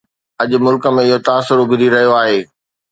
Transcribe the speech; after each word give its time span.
اڄ 0.41 0.49
ملڪ 0.65 0.83
۾ 0.97 1.03
اهو 1.05 1.17
تاثر 1.27 1.57
اڀري 1.63 1.87
رهيو 1.93 2.11
آهي 2.21 2.39